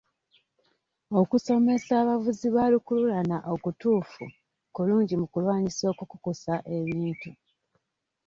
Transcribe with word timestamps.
Okusomesa 1.21 1.91
abavuzi 2.03 2.47
ba 2.55 2.63
lukululana 2.73 3.37
okutuufu 3.53 4.23
kulungi 4.75 5.13
mu 5.21 5.25
kulwanyisa 5.31 5.83
okukukusa 5.91 6.53
ebintu. 6.77 7.29